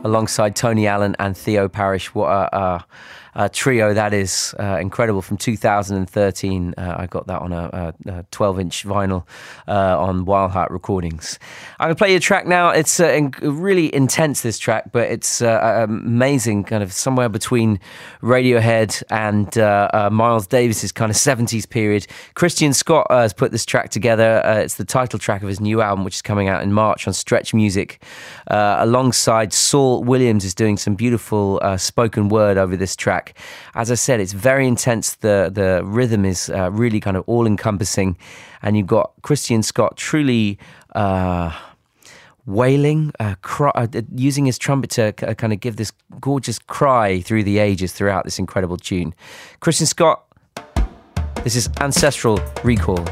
alongside 0.04 0.56
Tony 0.56 0.86
Allen 0.86 1.14
and 1.18 1.36
Theo 1.36 1.68
Parrish. 1.68 2.14
What 2.14 2.28
a, 2.28 2.56
a, 2.56 2.86
a 3.36 3.48
trio 3.48 3.94
that 3.94 4.14
is! 4.14 4.54
Uh, 4.58 4.78
incredible 4.80 5.20
from 5.22 5.36
2013. 5.36 6.74
Uh, 6.76 6.94
I 6.98 7.06
got 7.06 7.26
that 7.26 7.42
on 7.42 7.52
a, 7.52 7.94
12 8.30 8.60
inch 8.60 8.84
vinyl 8.84 9.24
uh, 9.68 9.98
on 9.98 10.24
Wild 10.24 10.52
Heart 10.52 10.70
Recordings. 10.70 11.38
I'm 11.78 11.86
going 11.86 11.94
to 11.94 11.98
play 11.98 12.10
you 12.12 12.16
a 12.16 12.20
track 12.20 12.46
now. 12.46 12.70
It's 12.70 12.98
uh, 12.98 13.08
in, 13.08 13.32
really 13.42 13.94
intense, 13.94 14.40
this 14.40 14.58
track, 14.58 14.90
but 14.90 15.10
it's 15.10 15.42
uh, 15.42 15.86
amazing, 15.88 16.64
kind 16.64 16.82
of 16.82 16.92
somewhere 16.92 17.28
between 17.28 17.78
Radiohead 18.22 19.02
and 19.10 19.56
uh, 19.58 19.90
uh, 19.92 20.10
Miles 20.10 20.46
Davis's 20.46 20.90
kind 20.90 21.10
of 21.10 21.16
70s 21.16 21.68
period. 21.68 22.06
Christian 22.34 22.72
Scott 22.72 23.06
uh, 23.10 23.20
has 23.20 23.32
put 23.34 23.52
this 23.52 23.66
track 23.66 23.90
together. 23.90 24.42
it's 24.46 24.76
the 24.76 24.84
title 24.84 25.18
track 25.18 25.42
of 25.42 25.48
his 25.48 25.60
new 25.60 25.82
album, 25.82 26.04
which 26.04 26.16
is 26.16 26.22
coming 26.22 26.48
out 26.48 26.62
in 26.62 26.72
March 26.72 27.06
on 27.06 27.12
Stretch 27.12 27.52
Music, 27.52 28.02
alongside 28.48 29.52
Saul 29.52 30.02
Williams 30.04 30.44
is 30.44 30.54
doing 30.54 30.76
some 30.76 30.94
beautiful 30.94 31.60
uh, 31.62 31.76
spoken 31.76 32.28
word 32.28 32.56
over 32.56 32.76
this 32.76 32.96
track. 32.96 33.25
As 33.74 33.90
I 33.90 33.94
said, 33.94 34.20
it's 34.20 34.32
very 34.32 34.66
intense. 34.66 35.16
The 35.16 35.50
the 35.52 35.82
rhythm 35.84 36.24
is 36.24 36.50
uh, 36.50 36.70
really 36.70 37.00
kind 37.00 37.16
of 37.16 37.24
all 37.26 37.46
encompassing, 37.46 38.16
and 38.62 38.76
you've 38.76 38.86
got 38.86 39.12
Christian 39.22 39.62
Scott 39.62 39.96
truly. 39.96 40.58
Uh, 40.94 41.52
wailing, 42.46 43.12
uh, 43.18 43.34
cry, 43.42 43.72
uh, 43.74 43.88
using 44.14 44.46
his 44.46 44.56
trumpet 44.56 44.88
to 44.88 45.08
uh, 45.28 45.34
kind 45.34 45.52
of 45.52 45.58
give 45.58 45.76
this 45.76 45.92
gorgeous 46.20 46.60
cry 46.60 47.20
through 47.20 47.42
the 47.42 47.58
ages 47.58 47.92
throughout 47.92 48.24
this 48.24 48.38
incredible 48.38 48.76
tune. 48.76 49.12
Christian 49.58 49.86
Scott, 49.86 50.24
this 51.42 51.56
is 51.56 51.68
Ancestral 51.80 52.40
Recall. 52.62 53.04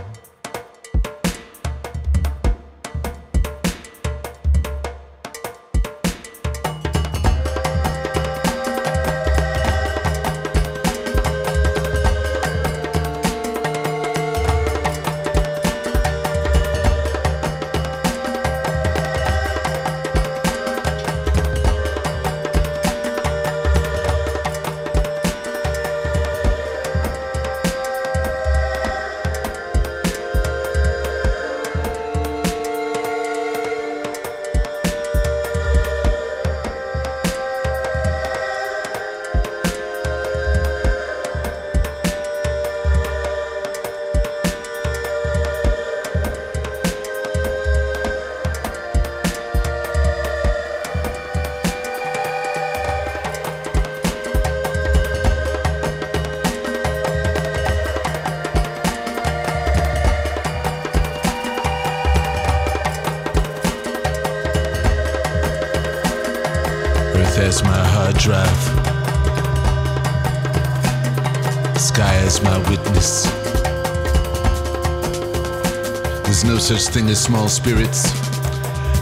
Spirits, 77.64 78.04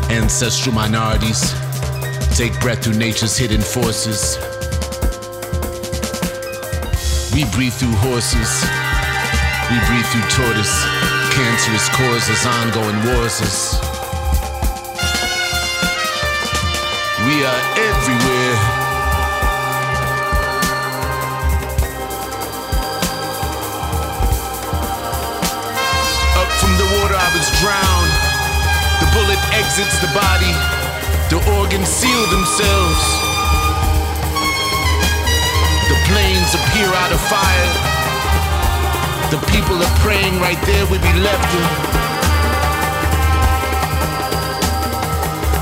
ancestral 0.09 0.73
minorities. 0.73 1.53
Take 2.39 2.55
breath 2.61 2.85
through 2.85 2.95
nature's 2.95 3.37
hidden 3.37 3.61
forces. 3.61 4.39
We 7.35 7.43
breathe 7.51 7.73
through 7.75 7.97
horses. 8.07 8.63
We 9.67 9.79
breathe 9.91 10.07
through 10.15 10.29
tortoise. 10.31 10.77
Cancerous 11.35 11.89
causes, 11.91 12.47
ongoing 12.47 13.03
wars. 13.03 13.43
We 17.27 17.43
are 17.43 17.63
everywhere. 17.91 18.83
Up 26.39 28.02
bullet 29.33 29.55
exits 29.55 29.99
the 30.01 30.09
body. 30.13 30.53
The 31.31 31.39
organs 31.59 31.89
seal 31.89 32.23
themselves. 32.31 33.05
The 35.89 35.97
planes 36.09 36.53
appear 36.55 36.89
out 37.03 37.13
of 37.13 37.21
fire. 37.33 37.73
The 39.31 39.41
people 39.51 39.77
are 39.77 39.97
praying 40.01 40.39
right 40.41 40.61
there 40.67 40.85
we 40.87 40.99
be 40.99 41.13
left 41.21 41.49
in. 41.55 41.67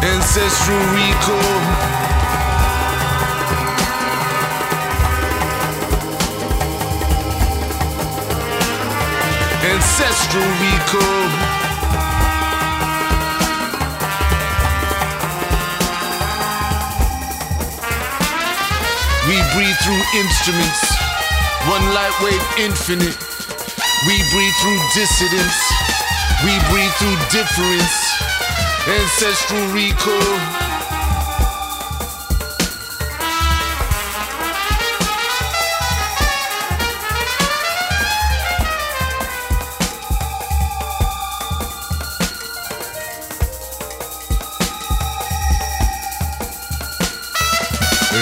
Ancestral 0.03 0.83
recall. 0.99 1.61
Ancestral 9.63 10.49
recall. 10.59 11.50
Breathe 19.55 19.77
through 19.83 20.03
instruments, 20.15 20.81
one 21.69 21.83
light 21.95 22.15
wave 22.23 22.43
infinite. 22.59 23.17
We 24.07 24.17
breathe 24.33 24.55
through 24.61 24.81
dissidence. 24.95 25.59
We 26.45 26.55
breathe 26.71 26.93
through 26.99 27.17
difference. 27.31 27.95
Ancestral 28.87 29.73
recall. 29.73 30.60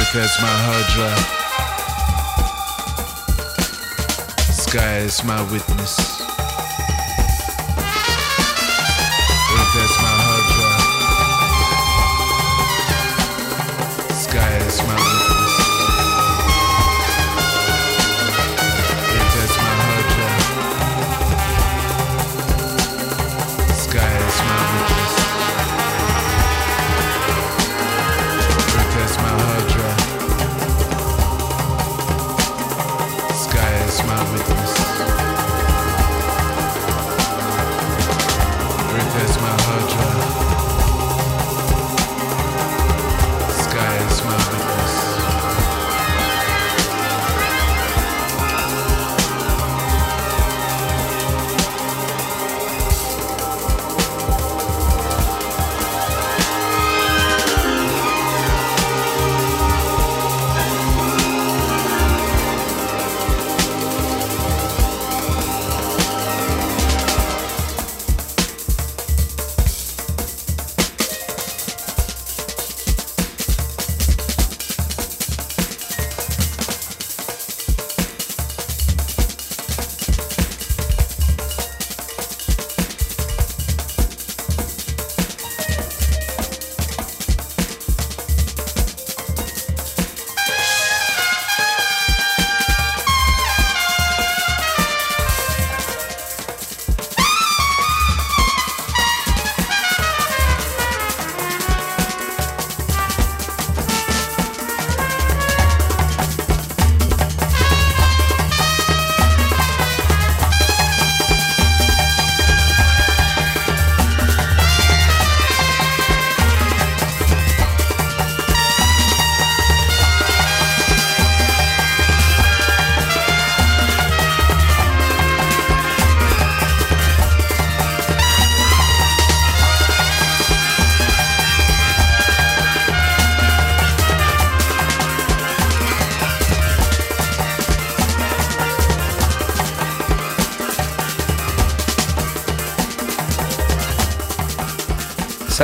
Earth 0.08 0.16
as 0.16 0.40
my 0.40 0.48
hard 0.48 0.86
drive. 0.94 1.24
Sky 4.54 4.98
is 4.98 5.24
my 5.24 5.42
witness. 5.52 6.27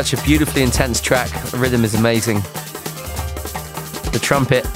Such 0.05 0.20
a 0.20 0.22
beautifully 0.22 0.62
intense 0.62 1.00
track. 1.00 1.30
The 1.50 1.57
rhythm 1.57 1.82
is 1.82 1.94
amazing. 1.94 2.40
The 4.12 4.20
trumpet 4.20 4.66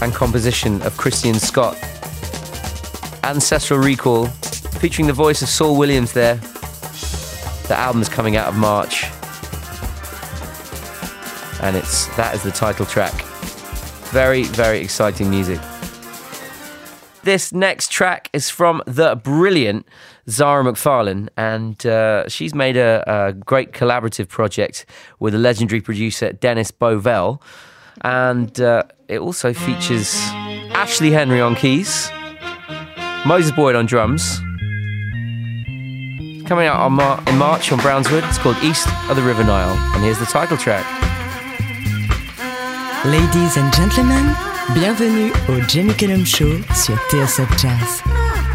and 0.00 0.14
composition 0.14 0.80
of 0.80 0.96
Christian 0.96 1.34
Scott. 1.34 1.76
Ancestral 3.22 3.80
Recall, 3.80 4.28
featuring 4.80 5.08
the 5.08 5.12
voice 5.12 5.42
of 5.42 5.50
Saul 5.50 5.76
Williams 5.76 6.14
there. 6.14 6.36
The 7.68 7.76
album 7.76 8.00
is 8.00 8.08
coming 8.08 8.36
out 8.36 8.48
of 8.48 8.56
March. 8.56 9.04
And 11.60 11.76
it's 11.76 12.06
that 12.16 12.34
is 12.34 12.42
the 12.42 12.50
title 12.50 12.86
track. 12.86 13.12
Very, 14.10 14.44
very 14.44 14.78
exciting 14.78 15.28
music. 15.28 15.60
This 17.24 17.52
next 17.52 17.92
track 17.92 18.30
is 18.32 18.48
from 18.48 18.82
the 18.86 19.16
brilliant 19.16 19.86
Zara 20.30 20.62
McFarlane, 20.62 21.28
and 21.36 21.84
uh, 21.84 22.28
she's 22.28 22.54
made 22.54 22.76
a, 22.76 23.02
a, 23.06 23.32
great 23.32 23.72
collaborative 23.72 24.28
project 24.28 24.86
with 25.18 25.32
the 25.32 25.38
legendary 25.38 25.80
producer 25.80 26.32
Dennis 26.32 26.70
Bovell. 26.70 27.40
And 28.02 28.58
uh, 28.60 28.84
it 29.08 29.18
also 29.18 29.52
features 29.52 30.14
Ashley 30.74 31.10
Henry 31.10 31.40
on 31.40 31.54
keys, 31.54 32.10
Moses 33.26 33.52
Boyd 33.52 33.74
on 33.74 33.86
drums. 33.86 34.38
Coming 36.46 36.66
out 36.66 36.90
Mar- 36.90 37.22
in 37.26 37.38
March 37.38 37.72
on 37.72 37.78
Brownswood, 37.78 38.28
it's 38.28 38.38
called 38.38 38.56
East 38.62 38.88
of 39.08 39.16
the 39.16 39.22
River 39.22 39.44
Nile, 39.44 39.76
and 39.94 40.02
here's 40.02 40.18
the 40.18 40.26
title 40.26 40.56
track. 40.56 40.86
Ladies 43.04 43.56
and 43.56 43.72
gentlemen, 43.72 44.34
bienvenue 44.74 45.32
au 45.48 45.60
Jamie 45.66 45.94
Cullum 45.94 46.24
Show 46.24 46.62
sur 46.74 46.96
TSF 47.10 47.58
Jazz. 47.58 48.51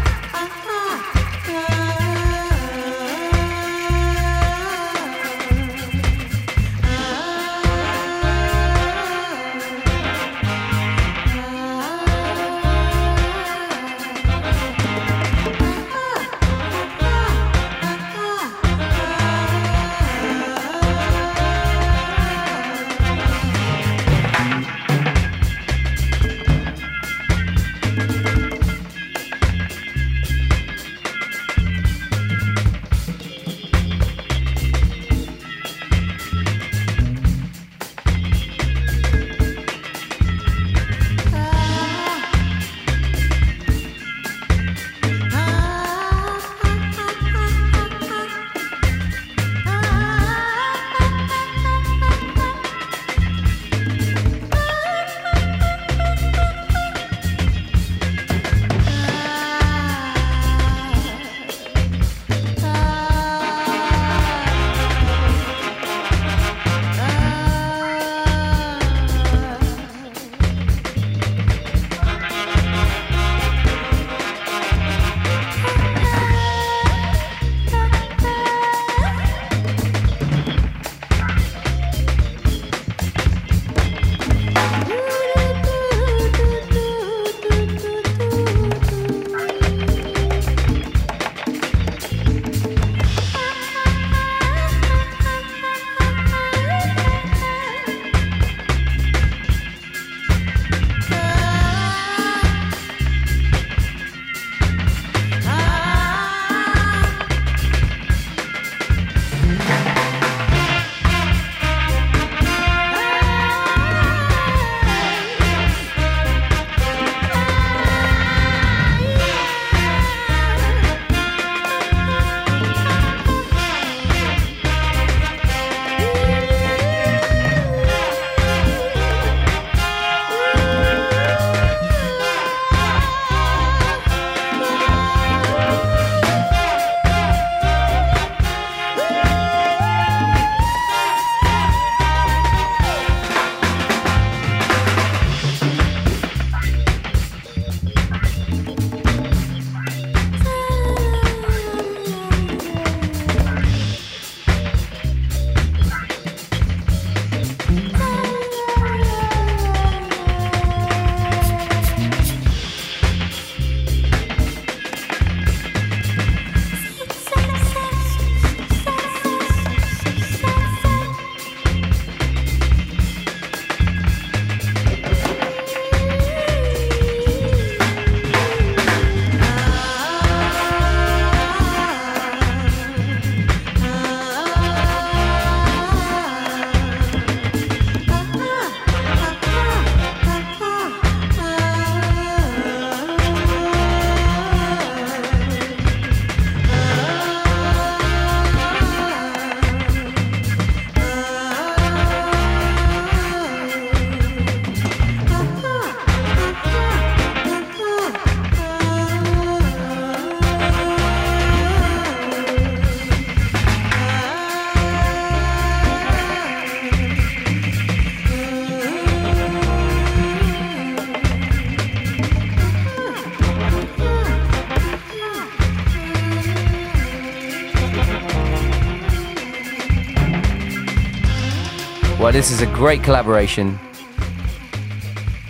This 232.38 232.52
is 232.52 232.62
a 232.62 232.66
great 232.66 233.02
collaboration. 233.02 233.76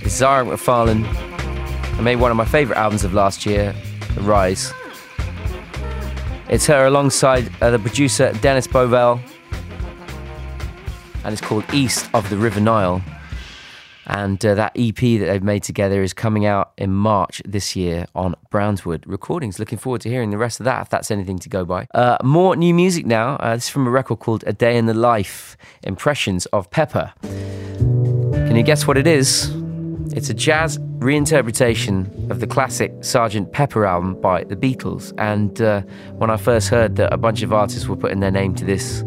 It's 0.01 0.15
Zara 0.15 0.43
McFarlane. 0.43 1.05
I 1.05 2.01
made 2.01 2.17
one 2.17 2.31
of 2.31 2.37
my 2.39 2.47
favourite 2.47 2.79
albums 2.81 3.05
of 3.05 3.13
last 3.13 3.45
year, 3.45 3.75
The 4.15 4.23
Rise. 4.23 4.73
It's 6.49 6.65
her 6.65 6.87
alongside 6.87 7.53
uh, 7.61 7.73
the 7.73 7.79
producer 7.79 8.33
Dennis 8.41 8.67
Bovell. 8.67 9.21
and 11.25 11.33
it's 11.35 11.43
called 11.43 11.63
East 11.75 12.09
of 12.15 12.31
the 12.31 12.39
River 12.39 12.61
Nile. 12.61 13.03
And 14.09 14.45
uh, 14.45 14.55
that 14.55 14.73
EP 14.75 14.97
that 14.97 15.27
they've 15.27 15.43
made 15.43 15.63
together 15.63 16.03
is 16.03 16.15
coming 16.15 16.47
out 16.47 16.73
in 16.79 16.93
March 16.93 17.43
this 17.45 17.77
year 17.77 18.07
on 18.15 18.35
Brownswood 18.51 19.05
Recordings. 19.07 19.59
Looking 19.59 19.79
forward 19.79 20.01
to 20.01 20.09
hearing 20.09 20.31
the 20.31 20.39
rest 20.39 20.61
of 20.61 20.65
that, 20.65 20.83
if 20.83 20.89
that's 20.89 21.11
anything 21.11 21.39
to 21.41 21.49
go 21.49 21.65
by. 21.67 21.87
Uh, 21.95 22.17
more 22.25 22.57
new 22.57 22.73
music 22.73 23.05
now. 23.05 23.37
Uh, 23.37 23.55
this 23.55 23.65
is 23.65 23.71
from 23.71 23.87
a 23.87 23.91
record 23.91 24.19
called 24.19 24.45
A 24.47 24.53
Day 24.53 24.79
in 24.79 24.87
the 24.87 24.95
Life 24.95 25.59
Impressions 25.83 26.47
of 26.47 26.71
Pepper. 26.71 27.13
Can 27.23 28.57
you 28.57 28.63
guess 28.63 28.87
what 28.87 28.97
it 28.97 29.07
is? 29.07 29.55
It's 30.17 30.31
a 30.31 30.35
jazz 30.35 30.79
reinterpretation 30.79 32.31
of 32.31 32.41
the 32.41 32.47
classic 32.47 32.93
Sgt. 33.01 33.53
Pepper 33.53 33.85
album 33.85 34.19
by 34.21 34.45
the 34.45 34.57
Beatles. 34.57 35.13
And 35.19 35.61
uh, 35.61 35.83
when 36.15 36.31
I 36.31 36.39
first 36.39 36.71
heard 36.71 36.97
that 36.97 37.13
a 37.13 37.19
bunch 37.19 37.43
of 37.43 37.53
artists 37.53 37.87
were 37.87 37.97
putting 37.97 38.21
their 38.21 38.31
name 38.31 38.55
to 38.55 38.65
this, 38.65 39.05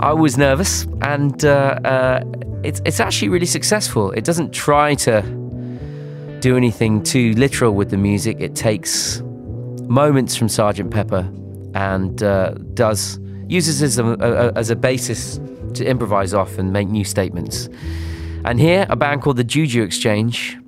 I 0.00 0.12
was 0.12 0.36
nervous, 0.36 0.86
and 1.00 1.44
uh, 1.44 1.80
uh, 1.84 2.24
it's 2.62 2.82
it's 2.84 3.00
actually 3.00 3.30
really 3.30 3.46
successful. 3.46 4.10
It 4.12 4.24
doesn't 4.24 4.52
try 4.52 4.94
to 4.96 5.22
do 6.40 6.56
anything 6.56 7.02
too 7.02 7.32
literal 7.32 7.74
with 7.74 7.90
the 7.90 7.96
music. 7.96 8.36
It 8.40 8.54
takes 8.54 9.22
moments 9.88 10.36
from 10.36 10.48
Sergeant 10.48 10.90
Pepper 10.90 11.30
and 11.74 12.22
uh, 12.22 12.50
does 12.74 13.18
uses 13.48 13.82
as 13.82 13.98
a, 13.98 14.52
as 14.56 14.70
a 14.70 14.76
basis 14.76 15.40
to 15.74 15.84
improvise 15.86 16.34
off 16.34 16.58
and 16.58 16.72
make 16.72 16.88
new 16.88 17.04
statements. 17.04 17.68
And 18.44 18.60
here, 18.60 18.86
a 18.90 18.96
band 18.96 19.22
called 19.22 19.36
the 19.36 19.44
Juju 19.44 19.82
Exchange 19.82 20.58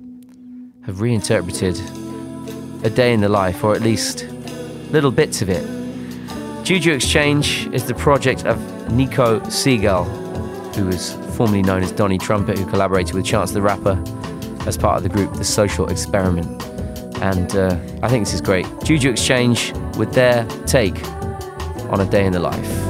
have 0.85 1.01
reinterpreted 1.01 1.79
a 2.83 2.89
day 2.89 3.13
in 3.13 3.21
the 3.21 3.29
life, 3.29 3.63
or 3.63 3.75
at 3.75 3.81
least 3.81 4.27
little 4.91 5.11
bits 5.11 5.41
of 5.41 5.49
it. 5.49 5.63
Juju 6.63 6.93
Exchange 6.93 7.67
is 7.73 7.85
the 7.85 7.93
project 7.93 8.45
of 8.45 8.78
Nico 8.91 9.39
Segal, 9.41 10.05
who 10.75 10.85
was 10.85 11.13
formerly 11.35 11.61
known 11.61 11.83
as 11.83 11.91
Donnie 11.91 12.17
Trumpet, 12.17 12.57
who 12.57 12.65
collaborated 12.65 13.15
with 13.15 13.25
Chance 13.25 13.51
the 13.51 13.61
Rapper 13.61 14.01
as 14.67 14.77
part 14.77 14.97
of 14.97 15.03
the 15.03 15.09
group 15.09 15.33
The 15.33 15.43
Social 15.43 15.87
Experiment. 15.89 16.63
And 17.21 17.55
uh, 17.55 17.79
I 18.01 18.09
think 18.09 18.25
this 18.25 18.33
is 18.33 18.41
great. 18.41 18.65
Juju 18.83 19.09
Exchange 19.09 19.73
with 19.97 20.13
their 20.13 20.45
take 20.65 21.05
on 21.89 22.01
a 22.01 22.05
day 22.05 22.25
in 22.25 22.33
the 22.33 22.39
life. 22.39 22.88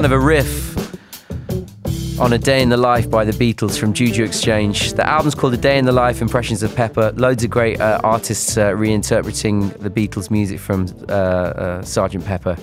Kind 0.00 0.10
of 0.14 0.18
a 0.18 0.26
riff 0.26 2.18
on 2.18 2.32
A 2.32 2.38
Day 2.38 2.62
in 2.62 2.70
the 2.70 2.76
Life 2.78 3.10
by 3.10 3.22
the 3.22 3.32
Beatles 3.32 3.78
from 3.78 3.92
Juju 3.92 4.24
Exchange. 4.24 4.94
The 4.94 5.06
album's 5.06 5.34
called 5.34 5.52
A 5.52 5.58
Day 5.58 5.76
in 5.76 5.84
the 5.84 5.92
Life 5.92 6.22
Impressions 6.22 6.62
of 6.62 6.74
Pepper. 6.74 7.12
Loads 7.16 7.44
of 7.44 7.50
great 7.50 7.78
uh, 7.82 8.00
artists 8.02 8.56
uh, 8.56 8.70
reinterpreting 8.70 9.78
the 9.78 9.90
Beatles' 9.90 10.30
music 10.30 10.58
from 10.58 10.86
uh, 11.10 11.12
uh 11.12 11.82
Sgt. 11.82 12.24
Pepper. 12.24 12.56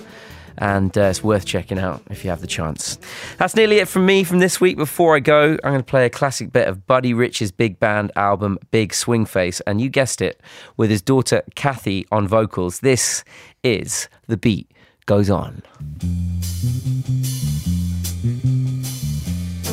and 0.57 0.97
uh, 0.97 1.01
it's 1.01 1.23
worth 1.23 1.45
checking 1.45 1.77
out 1.77 2.01
if 2.09 2.23
you 2.23 2.31
have 2.31 2.41
the 2.41 2.47
chance. 2.47 2.97
That's 3.37 3.55
nearly 3.55 3.77
it 3.77 3.87
from 3.87 4.07
me 4.07 4.23
from 4.23 4.39
this 4.39 4.59
week. 4.59 4.75
Before 4.75 5.15
I 5.15 5.19
go, 5.19 5.59
I'm 5.63 5.73
going 5.73 5.77
to 5.77 5.83
play 5.83 6.07
a 6.07 6.09
classic 6.09 6.51
bit 6.51 6.67
of 6.67 6.87
Buddy 6.87 7.13
Rich's 7.13 7.51
big 7.51 7.79
band 7.79 8.11
album, 8.15 8.57
Big 8.71 8.95
Swing 8.95 9.27
Face, 9.27 9.61
and 9.67 9.79
you 9.79 9.89
guessed 9.89 10.21
it, 10.21 10.41
with 10.75 10.89
his 10.89 11.03
daughter 11.03 11.43
Kathy 11.53 12.07
on 12.11 12.27
vocals. 12.27 12.79
This 12.79 13.23
is 13.61 14.09
The 14.25 14.37
Beat 14.37 14.66
Goes 15.07 15.31
On. 15.31 15.53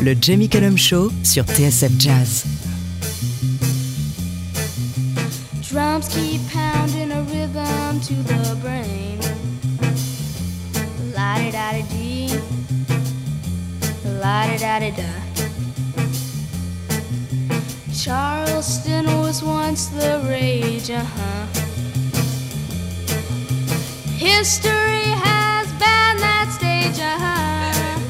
Le 0.00 0.14
Jamie 0.20 0.48
Cullum 0.48 0.78
Show 0.78 1.10
sur 1.24 1.44
TSF 1.44 1.90
Jazz. 1.98 2.44
Drums 5.60 6.06
keep 6.08 6.40
pounding 6.52 7.10
a 7.10 7.22
rhythm 7.22 8.00
to 8.02 8.14
the 8.14 8.56
brain. 8.62 9.18
La 11.16 11.50
da 11.50 11.82
dee, 11.90 12.28
la 14.20 14.46
da 14.56 14.78
da. 14.78 15.10
Charleston 17.92 19.06
was 19.20 19.42
once 19.42 19.88
the 19.88 20.20
rage, 20.28 20.90
uh 20.90 21.02
huh. 21.02 21.73
History 24.24 25.04
has 25.20 25.70
banned 25.72 26.18
that 26.20 26.48
stage, 26.56 26.98
uh 26.98 27.18
huh. 27.20 28.00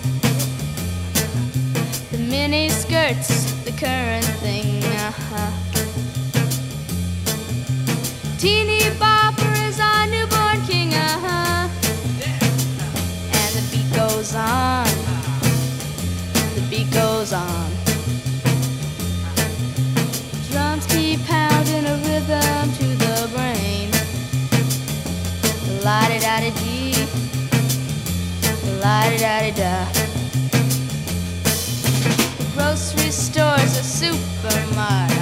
The 2.12 2.18
mini 2.18 2.68
skirts, 2.68 3.52
the 3.64 3.72
current 3.72 4.24
thing, 4.38 4.84
uh 4.84 5.10
huh. 5.10 5.50
Teeny 8.38 8.82
bopper 9.02 9.68
is 9.68 9.80
our 9.80 10.06
newborn 10.06 10.64
king, 10.68 10.94
uh 10.94 11.18
huh. 11.26 11.68
And 13.32 13.50
the 13.56 13.62
beat 13.72 13.90
goes 13.92 14.36
on. 14.36 14.86
The 16.54 16.62
beat 16.70 16.92
goes 16.92 17.32
on. 17.32 17.73
Da 29.04 29.40
di 29.42 29.52
da. 29.52 29.86
The 32.38 32.46
grocery 32.54 33.10
store's 33.10 33.76
a 33.76 33.82
supermart, 33.82 35.13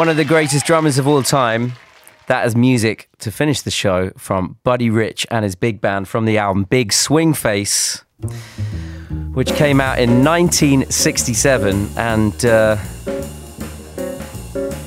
One 0.00 0.08
of 0.08 0.16
the 0.16 0.24
greatest 0.24 0.64
drummers 0.64 0.96
of 0.96 1.06
all 1.06 1.22
time. 1.22 1.74
That 2.26 2.46
is 2.46 2.56
music 2.56 3.10
to 3.18 3.30
finish 3.30 3.60
the 3.60 3.70
show 3.70 4.12
from 4.16 4.56
Buddy 4.64 4.88
Rich 4.88 5.26
and 5.30 5.44
his 5.44 5.54
big 5.54 5.82
band 5.82 6.08
from 6.08 6.24
the 6.24 6.38
album 6.38 6.64
Big 6.64 6.90
Swing 6.90 7.34
Face, 7.34 8.02
which 9.34 9.52
came 9.52 9.78
out 9.78 9.98
in 9.98 10.24
1967 10.24 11.90
and 11.98 12.44
uh, 12.46 12.78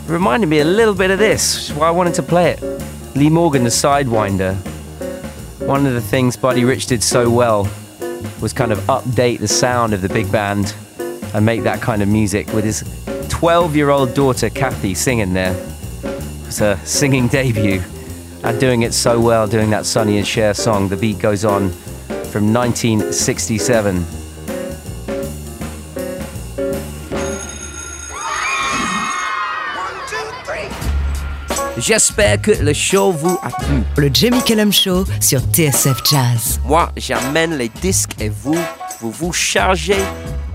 reminded 0.08 0.48
me 0.48 0.62
a 0.62 0.66
little 0.66 0.96
bit 0.96 1.12
of 1.12 1.20
this, 1.20 1.58
which 1.58 1.70
is 1.70 1.74
why 1.76 1.90
I 1.90 1.92
wanted 1.92 2.16
to 2.16 2.24
play 2.24 2.50
it. 2.50 3.16
Lee 3.16 3.30
Morgan, 3.30 3.64
the 3.64 3.70
Sidewinder. 3.70 4.56
One 5.68 5.86
of 5.86 5.94
the 5.94 6.02
things 6.02 6.36
Buddy 6.36 6.66
Rich 6.66 6.88
did 6.88 7.04
so 7.04 7.30
well 7.30 7.70
was 8.42 8.52
kind 8.52 8.72
of 8.72 8.80
update 8.88 9.38
the 9.38 9.48
sound 9.48 9.94
of 9.94 10.02
the 10.02 10.10
big 10.10 10.32
band 10.32 10.74
and 11.34 11.46
make 11.46 11.64
that 11.64 11.82
kind 11.82 12.02
of 12.02 12.08
music 12.08 12.52
with 12.54 12.64
his 12.64 12.84
12 13.30 13.76
year 13.76 13.90
old 13.90 14.14
daughter 14.14 14.50
Kathy 14.50 14.94
singing 14.94 15.34
there. 15.34 15.56
It's 16.04 16.46
was 16.46 16.60
her 16.60 16.80
singing 16.86 17.28
debut 17.28 17.82
and 18.44 18.60
doing 18.60 18.84
it 18.84 18.94
so 18.94 19.20
well, 19.20 19.48
doing 19.48 19.70
that 19.72 19.86
Sonny 19.86 20.18
and 20.18 20.28
Cher 20.28 20.54
song, 20.54 20.90
The 20.90 20.98
Beat 20.98 21.20
Goes 21.20 21.46
On 21.46 21.70
from 22.32 22.54
1967. 22.54 24.06
J'espère 31.78 32.42
que 32.42 32.52
le 32.52 32.72
show 32.72 33.12
vous 33.12 33.38
a 33.42 33.50
plu. 33.50 33.84
Le 33.98 34.10
Jamie 34.14 34.42
Cullum 34.44 34.72
Show 34.72 35.06
sur 35.20 35.42
TSF 35.42 36.02
Jazz. 36.10 36.62
Moi, 36.66 36.90
j'amène 36.96 37.58
les 37.58 37.68
disques 37.68 38.16
et 38.22 38.30
vous, 38.30 38.56
vous 39.02 39.12
vous 39.12 39.34
chargez 39.34 39.98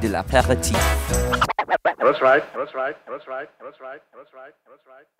de 0.01 0.09
l'apéritif. 0.09 0.77
That's 1.99 2.23
right. 2.23 2.43
That's 2.57 2.75
right. 2.75 2.97
That's 3.07 3.27
right. 3.29 3.49
That's 3.63 3.81
right. 3.81 4.01
That's 4.15 4.33
right. 4.33 4.55
That's 4.67 4.87
right. 4.87 5.18